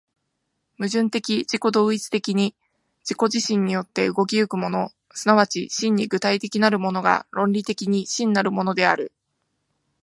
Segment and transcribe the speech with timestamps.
[0.79, 2.55] 矛盾的自己同一的に
[3.03, 9.11] 自己自身によって動き行くもの、即ち真に具体的なるものが、論理的に真なるものである。